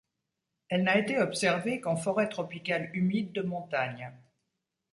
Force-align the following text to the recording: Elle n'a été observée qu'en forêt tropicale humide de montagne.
Elle 0.69 0.81
n'a 0.81 0.97
été 0.97 1.19
observée 1.19 1.79
qu'en 1.79 1.95
forêt 1.95 2.27
tropicale 2.27 2.89
humide 2.95 3.33
de 3.33 3.43
montagne. 3.43 4.11